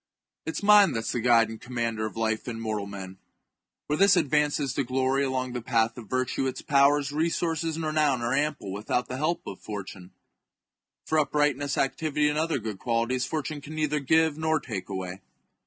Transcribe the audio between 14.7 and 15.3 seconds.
away.